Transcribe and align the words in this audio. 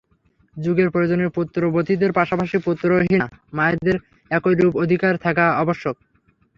যুগের 0.57 0.89
প্রয়োজনে 0.89 1.25
পুত্রবতীদের 1.29 2.11
পাশাপাশি 2.19 2.57
পুত্রহীনা 2.65 3.25
মায়েদেরও 3.53 4.03
একই 4.31 4.53
রূপ 4.55 4.73
অধিকার 4.83 5.13
থাকা 5.25 5.45
আবশ্যক। 5.61 5.95